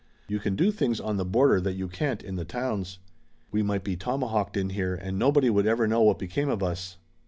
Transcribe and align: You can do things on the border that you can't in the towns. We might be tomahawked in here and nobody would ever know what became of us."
You 0.27 0.39
can 0.39 0.55
do 0.55 0.71
things 0.71 0.99
on 0.99 1.17
the 1.17 1.25
border 1.25 1.61
that 1.61 1.75
you 1.75 1.87
can't 1.87 2.23
in 2.23 2.35
the 2.35 2.43
towns. 2.43 2.97
We 3.51 3.61
might 3.61 3.83
be 3.83 3.95
tomahawked 3.95 4.57
in 4.57 4.71
here 4.71 4.95
and 4.95 5.19
nobody 5.19 5.51
would 5.51 5.67
ever 5.67 5.87
know 5.87 6.01
what 6.01 6.17
became 6.17 6.49
of 6.49 6.63
us." 6.63 6.97